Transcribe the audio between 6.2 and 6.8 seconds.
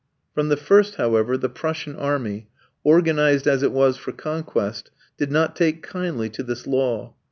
to this